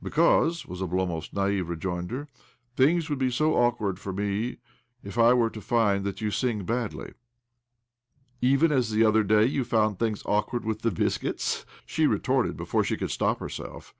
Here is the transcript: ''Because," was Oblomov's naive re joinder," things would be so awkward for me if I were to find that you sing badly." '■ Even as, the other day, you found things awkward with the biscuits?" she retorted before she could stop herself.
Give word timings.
''Because," 0.00 0.64
was 0.64 0.80
Oblomov's 0.80 1.32
naive 1.32 1.68
re 1.68 1.74
joinder," 1.76 2.28
things 2.76 3.10
would 3.10 3.18
be 3.18 3.32
so 3.32 3.54
awkward 3.56 3.98
for 3.98 4.12
me 4.12 4.58
if 5.02 5.18
I 5.18 5.32
were 5.34 5.50
to 5.50 5.60
find 5.60 6.04
that 6.04 6.20
you 6.20 6.30
sing 6.30 6.62
badly." 6.64 7.04
'■ 7.06 7.14
Even 8.40 8.70
as, 8.70 8.92
the 8.92 9.04
other 9.04 9.24
day, 9.24 9.44
you 9.44 9.64
found 9.64 9.98
things 9.98 10.22
awkward 10.24 10.64
with 10.64 10.82
the 10.82 10.92
biscuits?" 10.92 11.66
she 11.84 12.06
retorted 12.06 12.56
before 12.56 12.84
she 12.84 12.96
could 12.96 13.10
stop 13.10 13.40
herself. 13.40 13.92